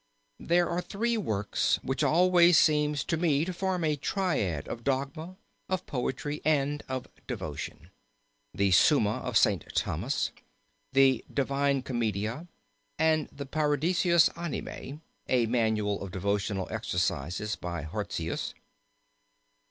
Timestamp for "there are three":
0.39-1.15